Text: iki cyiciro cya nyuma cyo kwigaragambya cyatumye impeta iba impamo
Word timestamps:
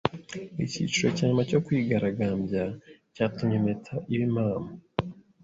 iki 0.63 0.65
cyiciro 0.73 1.07
cya 1.15 1.25
nyuma 1.27 1.43
cyo 1.49 1.59
kwigaragambya 1.65 2.63
cyatumye 3.13 3.55
impeta 3.59 3.93
iba 4.13 4.23
impamo 4.27 4.69